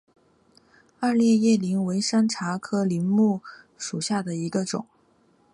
[0.99, 3.39] 二列叶柃为山茶科柃木
[3.77, 4.87] 属下的一个种。